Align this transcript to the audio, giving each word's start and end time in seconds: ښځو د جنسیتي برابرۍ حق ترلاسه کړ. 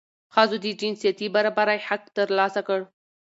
ښځو 0.33 0.57
د 0.63 0.65
جنسیتي 0.79 1.27
برابرۍ 1.35 1.79
حق 1.87 2.03
ترلاسه 2.17 2.61
کړ. 2.67 2.79